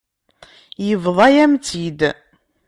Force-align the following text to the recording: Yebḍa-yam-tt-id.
Yebḍa-yam-tt-id. 0.87 1.99